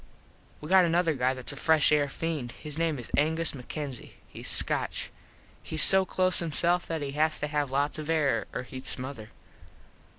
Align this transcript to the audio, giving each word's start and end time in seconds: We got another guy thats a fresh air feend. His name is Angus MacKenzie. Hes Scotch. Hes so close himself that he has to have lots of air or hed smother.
We 0.61 0.67
got 0.67 0.83
another 0.83 1.13
guy 1.13 1.35
thats 1.35 1.51
a 1.51 1.55
fresh 1.55 1.91
air 1.91 2.07
feend. 2.09 2.53
His 2.53 2.75
name 2.79 2.97
is 2.97 3.11
Angus 3.15 3.53
MacKenzie. 3.53 4.15
Hes 4.33 4.47
Scotch. 4.47 5.11
Hes 5.63 5.83
so 5.83 6.05
close 6.05 6.39
himself 6.39 6.87
that 6.87 7.03
he 7.03 7.11
has 7.11 7.39
to 7.39 7.45
have 7.45 7.69
lots 7.69 7.99
of 7.99 8.09
air 8.09 8.47
or 8.51 8.63
hed 8.63 8.85
smother. 8.85 9.29